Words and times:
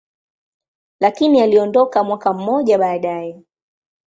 lakini 0.99 1.41
aliondoka 1.41 2.03
mwaka 2.03 2.33
mmoja 2.33 2.77
baadaye. 2.77 3.41